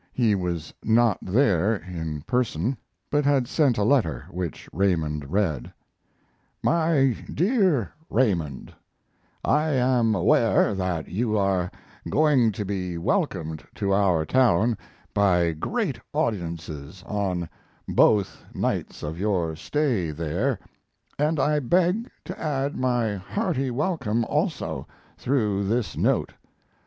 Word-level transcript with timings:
He 0.13 0.33
was 0.33 0.73
not 0.83 1.19
there 1.21 1.75
in 1.75 2.21
person, 2.23 2.75
but 3.11 3.23
had 3.23 3.47
sent 3.47 3.77
a 3.77 3.83
letter, 3.83 4.25
which 4.31 4.67
Raymond 4.73 5.29
read: 5.31 5.71
MY 6.63 7.17
DEAR 7.31 7.91
RAYMOND, 8.09 8.73
I 9.45 9.69
am 9.69 10.15
aware 10.15 10.73
that 10.73 11.07
you 11.09 11.37
are 11.37 11.69
going 12.09 12.51
to 12.53 12.65
be 12.65 12.97
welcomed 12.97 13.63
to 13.75 13.93
our 13.93 14.25
town 14.25 14.75
by 15.13 15.51
great 15.51 15.99
audiences 16.13 17.03
on 17.05 17.47
both 17.87 18.43
nights 18.55 19.03
of 19.03 19.19
your 19.19 19.55
stay 19.55 20.09
there, 20.09 20.57
and 21.19 21.39
I 21.39 21.59
beg 21.59 22.09
to 22.25 22.39
add 22.39 22.75
my 22.75 23.17
hearty 23.17 23.69
welcome 23.69 24.25
also, 24.25 24.87
through 25.19 25.65
this 25.67 25.95
note. 25.95 26.33